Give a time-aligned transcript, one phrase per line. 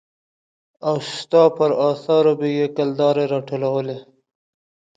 [0.87, 3.97] او ستا پر اثارو به يې کلدارې را ټولولې.